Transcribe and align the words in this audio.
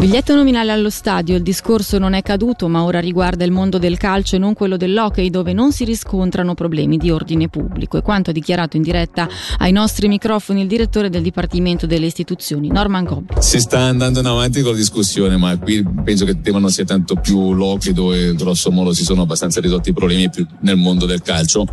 Biglietto 0.00 0.34
nominale 0.34 0.72
allo 0.72 0.88
stadio, 0.88 1.36
il 1.36 1.42
discorso 1.42 1.98
non 1.98 2.14
è 2.14 2.22
caduto 2.22 2.68
ma 2.68 2.84
ora 2.84 3.00
riguarda 3.00 3.44
il 3.44 3.50
mondo 3.50 3.76
del 3.76 3.98
calcio 3.98 4.36
e 4.36 4.38
non 4.38 4.54
quello 4.54 4.78
dell'hockey 4.78 5.28
dove 5.28 5.52
non 5.52 5.72
si 5.72 5.84
riscontrano 5.84 6.54
problemi 6.54 6.96
di 6.96 7.10
ordine 7.10 7.50
pubblico 7.50 7.98
e 7.98 8.00
quanto 8.00 8.30
ha 8.30 8.32
dichiarato 8.32 8.78
in 8.78 8.82
diretta 8.82 9.28
ai 9.58 9.72
nostri 9.72 10.08
microfoni 10.08 10.62
il 10.62 10.68
direttore 10.68 11.10
del 11.10 11.20
Dipartimento 11.20 11.84
delle 11.84 12.06
Istituzioni, 12.06 12.68
Norman 12.68 13.04
Cobb. 13.04 13.32
Si 13.40 13.60
sta 13.60 13.80
andando 13.80 14.20
in 14.20 14.26
avanti 14.26 14.62
con 14.62 14.70
la 14.70 14.78
discussione 14.78 15.36
ma 15.36 15.58
qui 15.58 15.86
penso 16.02 16.24
che 16.24 16.30
il 16.30 16.40
tema 16.40 16.58
non 16.58 16.70
sia 16.70 16.86
tanto 16.86 17.16
più 17.16 17.52
l'hockey 17.52 17.92
dove 17.92 18.34
grosso 18.36 18.70
modo 18.70 18.94
si 18.94 19.04
sono 19.04 19.20
abbastanza 19.20 19.60
ridotti 19.60 19.90
i 19.90 19.92
problemi 19.92 20.30
più 20.30 20.46
nel 20.62 20.76
mondo 20.76 21.04
del 21.04 21.20
calcio 21.20 21.66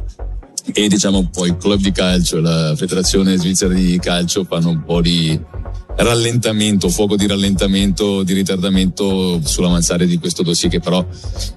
e 0.73 0.87
diciamo 0.89 1.29
poi 1.31 1.47
il 1.47 1.55
club 1.55 1.79
di 1.79 1.93
calcio 1.93 2.39
e 2.39 2.41
la 2.41 2.73
federazione 2.75 3.37
svizzera 3.37 3.73
di 3.73 3.97
calcio 3.99 4.43
fanno 4.43 4.67
un 4.67 4.83
po' 4.83 4.99
di 4.99 5.39
rallentamento, 5.97 6.89
fuoco 6.89 7.15
di 7.15 7.25
rallentamento, 7.25 8.23
di 8.23 8.33
ritardamento 8.33 9.41
sull'avanzare 9.43 10.05
di 10.05 10.19
questo 10.19 10.43
dossier 10.43 10.71
che 10.71 10.79
però 10.79 11.05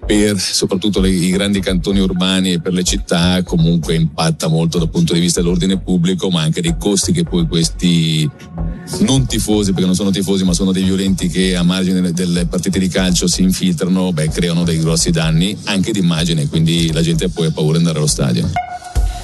per 0.07 0.39
soprattutto 0.39 1.01
le, 1.01 1.11
i 1.11 1.31
grandi 1.31 1.61
cantoni 1.61 2.01
urbani 2.01 2.53
e 2.53 2.61
per 2.61 2.73
le 2.73 2.83
città 2.83 3.43
comunque 3.43 3.95
impatta 3.95 4.49
molto 4.49 4.79
dal 4.79 4.89
punto 4.89 5.13
di 5.13 5.21
vista 5.21 5.41
dell'ordine 5.41 5.79
pubblico 5.79 6.31
ma 6.31 6.41
anche 6.41 6.63
dei 6.63 6.77
costi 6.79 7.13
che 7.13 7.25
poi 7.25 7.47
questi 7.47 8.29
non 9.01 9.27
tifosi 9.27 9.73
perché 9.73 9.87
non 9.87 9.95
sono 9.95 10.11
tifosi 10.11 10.45
ma 10.45 10.55
sono 10.55 10.73
dei 10.73 10.85
violenti 10.85 11.29
che 11.29 11.55
a 11.55 11.63
margine 11.63 12.13
delle 12.13 12.47
partite 12.47 12.79
di 12.79 12.89
calcio 12.89 13.27
si 13.29 13.43
infiltrano, 13.43 14.13
beh 14.13 14.31
creano 14.31 14.65
dei 14.65 14.79
grossi 14.79 15.11
danni 15.11 15.57
anche 15.65 15.93
di 15.93 15.99
immagine 15.99 16.49
quindi 16.49 16.93
la 16.93 17.03
gente 17.03 17.29
poi 17.29 17.47
ha 17.47 17.51
paura 17.51 17.73
di 17.73 17.79
andare 17.79 17.99
allo 17.99 18.07
stadio. 18.07 18.70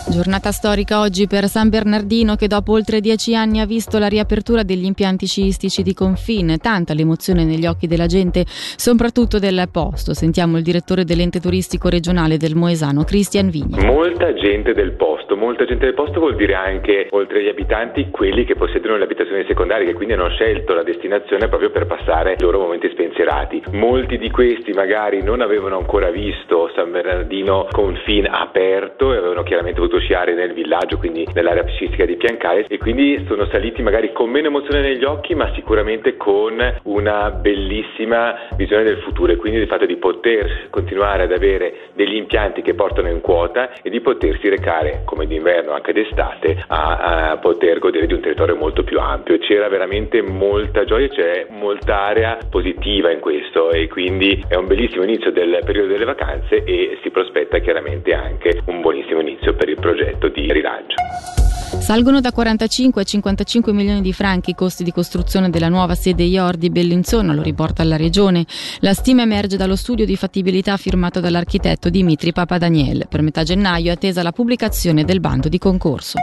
Giornata 0.09 0.53
storica 0.53 1.01
oggi 1.01 1.27
per 1.27 1.49
San 1.49 1.69
Bernardino 1.69 2.37
che 2.37 2.47
dopo 2.47 2.73
oltre 2.73 3.01
dieci 3.01 3.35
anni 3.35 3.59
ha 3.59 3.67
visto 3.67 3.99
la 3.99 4.07
riapertura 4.07 4.63
degli 4.63 4.85
impianti 4.85 5.27
sciistici 5.27 5.83
di 5.83 5.95
Confin. 5.95 6.59
Tanta 6.61 6.95
l'emozione 6.95 7.45
negli 7.45 7.67
occhi 7.67 7.89
della 7.89 8.07
gente, 8.07 8.45
soprattutto 8.47 9.41
del 9.41 9.69
posto. 9.71 10.15
Sentiamo 10.15 10.59
il 10.59 10.63
direttore 10.63 11.05
dell'ente 11.05 11.41
turistico 11.41 11.89
regionale 11.89 12.37
del 12.37 12.55
Moesano, 12.55 13.03
Cristian 13.03 13.51
Vigni. 13.51 13.85
Molta 13.85 14.33
gente 14.33 14.75
del 14.75 14.93
posto, 14.93 15.16
molta 15.37 15.65
gente 15.65 15.85
del 15.85 15.95
posto 15.95 16.19
vuol 16.19 16.35
dire 16.35 16.55
anche, 16.55 17.09
oltre 17.11 17.39
agli 17.39 17.49
abitanti, 17.49 18.11
quelli 18.11 18.45
che 18.45 18.55
possiedono 18.55 18.97
le 18.97 19.05
abitazioni 19.05 19.45
secondarie, 19.47 19.87
che 19.87 19.95
quindi 19.95 20.15
hanno 20.15 20.29
scelto 20.31 20.75
la 20.75 20.83
destinazione 20.83 21.49
proprio 21.49 21.71
per 21.71 21.87
passare 21.87 22.33
i 22.33 22.41
loro 22.41 22.59
momenti 22.59 22.89
spensierati. 22.91 23.63
Molti 23.73 24.19
di 24.19 24.31
questi 24.31 24.73
magari 24.73 25.23
non 25.23 25.41
avevano 25.41 25.77
ancora 25.77 26.11
visto 26.11 26.71
San 26.75 26.91
Bernardino 26.91 27.69
Confin 27.71 28.27
aperto 28.29 29.13
e 29.13 29.19
avevano 29.19 29.43
chiaramente 29.43 29.79
voluto 29.79 30.01
sciare 30.01 30.35
nel 30.35 30.53
villaggio, 30.53 30.99
quindi 30.99 31.27
nell'area 31.33 31.67
sciistica 31.67 32.05
di 32.05 32.17
Piancale 32.17 32.65
e 32.69 32.79
quindi 32.79 33.25
sono 33.29 33.47
saliti 33.47 33.83
magari 33.83 34.13
con 34.13 34.31
meno 34.31 34.49
emozione 34.49 34.81
negli 34.81 35.05
occhi, 35.05 35.35
ma 35.35 35.53
sicuramente 35.55 36.17
con 36.17 36.81
una 36.85 37.31
bellissima 37.31 38.49
visione 38.57 38.85
del 38.85 38.99
futuro 38.99 39.33
e 39.33 39.37
quindi 39.37 39.59
del 39.59 39.69
fatto 39.69 39.87
di 39.87 39.97
poter 39.97 40.69
continuare 40.71 41.25
ad 41.25 41.33
avere 41.33 41.91
degli 41.95 42.15
impianti 42.15 42.63
che 42.63 42.75
portano 42.75 43.09
in 43.09 43.21
quota 43.21 43.73
e 43.83 43.91
di 43.91 44.01
potersi 44.01 44.49
recare 44.49 45.03
come 45.05 45.26
d'inverno 45.27 45.73
anche 45.73 45.93
d'estate 45.93 46.65
a, 46.69 47.31
a 47.31 47.37
poter 47.39 47.79
godere 47.79 48.07
di 48.07 48.15
un 48.15 48.21
territorio 48.21 48.57
molto 48.57 48.83
più 48.83 48.99
ampio. 48.99 49.39
C'era 49.39 49.69
veramente 49.69 50.23
molta 50.23 50.85
gioia, 50.85 51.09
c'è 51.09 51.47
molta 51.51 52.01
area 52.03 52.39
positiva 52.51 53.11
in 53.11 53.21
questo 53.21 53.71
e 53.71 53.89
quindi 53.89 54.45
è 54.49 54.55
un 54.55 54.67
bellissimo 54.67 55.05
inizio 55.05 55.33
del 55.33 55.61
periodo 55.65 55.89
delle 55.89 56.05
vacanze 56.05 56.65
e 56.65 56.99
si 57.03 57.11
prospetta 57.11 57.59
chiaramente 57.59 58.13
anche 58.13 58.61
un 58.67 58.81
buonissimo 58.81 59.21
inizio 59.21 59.55
per 59.55 59.69
il 59.69 59.79
progetto 59.81 60.29
di 60.29 60.53
rilancio. 60.53 61.46
Salgono 61.87 62.21
da 62.21 62.33
45 62.33 63.01
a 63.01 63.05
55 63.05 63.73
milioni 63.73 64.01
di 64.01 64.13
franchi 64.13 64.51
i 64.51 64.55
costi 64.57 64.83
di 64.83 64.91
costruzione 64.91 65.51
della 65.51 65.69
nuova 65.69 65.95
sede 65.95 66.25
IOR 66.25 66.57
di 66.57 66.69
Bellinzona, 66.69 67.33
lo 67.33 67.43
riporta 67.43 67.85
la 67.85 67.95
Regione. 67.95 68.45
La 68.81 68.93
stima 68.93 69.23
emerge 69.23 69.57
dallo 69.57 69.77
studio 69.77 70.05
di 70.05 70.17
fattibilità 70.17 70.77
firmato 70.79 71.21
dall'architetto 71.21 71.89
Dimitri 71.89 72.33
Papadaniel. 72.33 73.07
Per 73.09 73.23
metà 73.23 73.45
gennaio 73.45 73.91
è 73.91 73.95
attesa 73.95 74.25
la 74.25 74.33
pubblicazione 74.33 75.05
del 75.05 75.21
bando 75.21 75.49
di 75.49 75.59
concorso. 75.59 76.19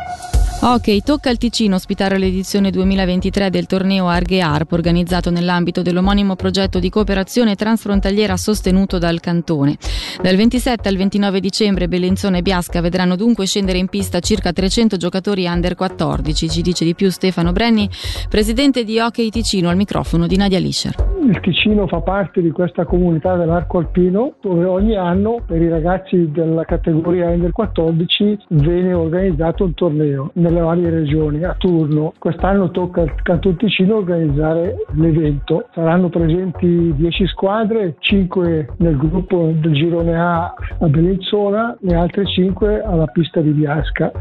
Ok, 0.61 1.03
tocca 1.03 1.29
al 1.29 1.37
Ticino 1.37 1.75
ospitare 1.75 2.17
l'edizione 2.17 2.71
2023 2.71 3.49
del 3.49 3.65
torneo 3.65 4.07
Arghe 4.07 4.39
Arp 4.39 4.71
organizzato 4.71 5.29
nell'ambito 5.29 5.81
dell'omonimo 5.81 6.35
progetto 6.35 6.79
di 6.79 6.89
cooperazione 6.89 7.55
transfrontaliera 7.55 8.37
sostenuto 8.37 8.97
dal 8.97 9.19
Cantone. 9.19 9.77
Dal 10.21 10.35
27 10.35 10.87
al 10.87 10.95
29 10.95 11.39
dicembre 11.41 11.87
Bellinzona 11.87 12.37
e 12.37 12.41
Biasca 12.41 12.81
vedranno 12.81 13.15
dunque 13.15 13.45
scendere 13.45 13.77
in 13.77 13.87
pista 13.87 14.19
circa 14.19 14.53
300 14.53 14.97
giocatori 14.97 15.45
under 15.45 15.75
14, 15.75 16.49
ci 16.49 16.61
dice 16.61 16.85
di 16.85 16.95
più 16.95 17.11
Stefano 17.11 17.51
Brenni, 17.51 17.89
presidente 18.29 18.83
di 18.83 18.99
Hockey 18.99 19.29
Ticino 19.29 19.69
al 19.69 19.75
microfono 19.75 20.27
di 20.27 20.37
Nadia 20.37 20.59
Lischer. 20.59 21.12
Il 21.25 21.39
Ticino 21.39 21.87
fa 21.87 22.01
parte 22.01 22.41
di 22.41 22.51
questa 22.51 22.83
comunità 22.83 23.37
dell'arco 23.37 23.77
alpino 23.77 24.33
dove 24.41 24.65
ogni 24.65 24.97
anno 24.97 25.39
per 25.45 25.61
i 25.61 25.69
ragazzi 25.69 26.29
della 26.31 26.65
categoria 26.65 27.29
under 27.29 27.53
14 27.53 28.39
viene 28.49 28.91
organizzato 28.91 29.63
un 29.63 29.73
torneo 29.73 30.31
nelle 30.33 30.59
varie 30.59 30.89
regioni 30.89 31.45
a 31.45 31.55
turno. 31.57 32.11
Quest'anno 32.19 32.71
tocca 32.71 33.01
al 33.01 33.15
Canton 33.21 33.55
Ticino 33.55 33.95
organizzare 33.95 34.75
l'evento. 34.95 35.69
Saranno 35.73 36.09
presenti 36.09 36.93
10 36.93 37.27
squadre, 37.27 37.95
5 37.99 38.73
nel 38.79 38.97
gruppo 38.97 39.53
del 39.55 39.71
girone 39.71 40.19
A 40.19 40.53
a 40.79 40.87
Bellinzona, 40.87 41.77
le 41.79 41.95
altre 41.95 42.25
5 42.25 42.81
alla 42.81 43.07
pista 43.07 43.39
di 43.39 43.51
Biasca. 43.51 44.11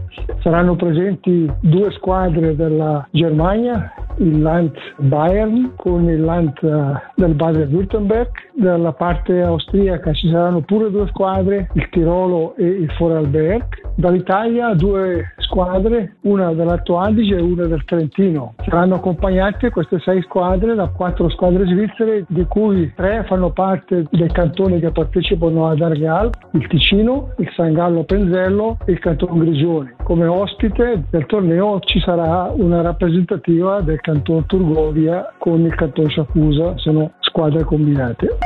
Saranno 0.41 0.77
presenti 0.77 1.51
due 1.61 1.91
squadre 1.91 2.55
della 2.55 3.05
Germania 3.11 3.93
il 4.19 4.41
Land 4.41 4.73
Bayern 4.99 5.73
con 5.77 6.09
il 6.09 6.21
Land 6.21 6.53
uh, 6.63 6.95
del 7.15 7.35
Baden-Württemberg. 7.35 8.31
Dalla 8.55 8.93
parte 8.93 9.43
austriaca 9.43 10.13
ci 10.13 10.29
saranno 10.29 10.61
pure 10.61 10.91
due 10.91 11.07
squadre, 11.09 11.71
il 11.75 11.89
Tirolo 11.91 12.55
e 12.57 12.67
il 12.67 12.93
Vorarlberg. 12.99 13.92
Dall'Italia 13.95 14.75
due 14.75 15.35
squadre, 15.37 16.17
una 16.23 16.55
dell'Alto 16.55 16.99
Adige 16.99 17.37
e 17.37 17.41
una 17.43 17.67
del 17.67 17.85
Trentino. 17.85 18.55
Saranno 18.65 18.95
accompagnate 18.95 19.71
queste 19.71 19.99
sei 20.01 20.23
squadre 20.23 20.75
da 20.75 20.89
quattro 20.89 21.29
squadre 21.29 21.67
svizzere, 21.67 22.25
di 22.29 22.45
cui 22.47 22.91
tre 22.95 23.25
fanno 23.29 23.51
parte 23.51 24.07
dei 24.11 24.31
cantoni 24.31 24.81
che 24.81 24.91
partecipano 24.91 25.69
ad 25.69 25.81
Arghe 25.81 26.07
Alp, 26.07 26.35
il 26.53 26.67
Ticino, 26.69 27.35
il 27.37 27.51
San 27.55 27.75
Gallo 27.75 28.05
Penzello 28.05 28.79
e 28.87 28.93
il 28.93 28.99
Canton 28.99 29.39
Grigioni. 29.39 29.91
Come 30.03 30.27
ospite 30.27 31.05
del 31.11 31.27
torneo 31.27 31.81
ci 31.81 32.01
sarà 32.01 32.51
una 32.55 32.81
rappresentativa 32.81 33.81
del 33.83 34.01
Canton 34.01 34.47
Turgovia 34.47 35.35
con 35.39 35.61
il 35.61 35.75
Canton 35.75 36.09
Sciafusa, 36.09 36.75
sono 36.77 37.13
squadre 37.21 37.65
combinate. 37.65 38.39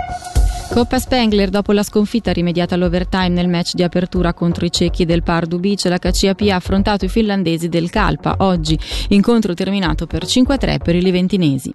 Coppa 0.69 0.99
Spengler, 0.99 1.49
dopo 1.49 1.73
la 1.73 1.83
sconfitta 1.83 2.33
rimediata 2.33 2.75
all'overtime 2.75 3.29
nel 3.29 3.49
match 3.49 3.73
di 3.75 3.83
apertura 3.83 4.35
contro 4.35 4.67
i 4.67 4.71
cecchi 4.71 5.07
del 5.07 5.23
Pardubice, 5.23 5.89
la 5.89 5.99
KCAP 5.99 6.43
ha 6.51 6.57
affrontato 6.57 7.07
i 7.07 7.09
finlandesi 7.09 7.69
del 7.69 7.89
Calpa. 7.89 8.37
Oggi 8.41 8.79
incontro 9.09 9.55
terminato 9.55 10.07
per 10.07 10.25
5-3 10.25 10.79
per 10.83 10.95
i 10.95 11.01
liventinesi. 11.01 11.73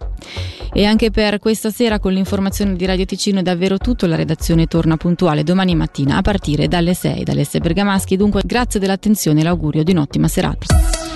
E 0.74 0.85
anche 0.85 1.09
per 1.09 1.40
questa 1.40 1.72
sera 1.72 2.00
con 2.00 2.13
l'informazione 2.13 2.75
di 2.75 2.85
Radio 2.85 3.06
Ticino 3.06 3.40
è 3.40 3.44
davvero 3.44 3.78
tutto. 3.78 4.06
La 4.06 4.16
redazione 4.16 4.68
torna 4.68 4.97
puntuale 4.97 5.44
domani 5.44 5.75
mattina 5.75 6.18
a 6.18 6.22
partire 6.22 6.68
dalle 6.68 6.94
6 6.94 7.23
dalle 7.23 7.44
6 7.44 7.59
Bergamaschi. 7.59 8.16
Dunque 8.16 8.44
grazie 8.46 8.79
dell'attenzione 8.79 9.41
e 9.41 9.44
l'augurio 9.44 9.84
di 9.84 9.91
un'ottima 9.91 10.28
serata. 10.28 11.10